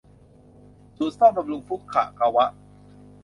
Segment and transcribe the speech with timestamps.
[0.97, 2.47] ศูนย์ซ่อมบำรุงฟุคะกะวะ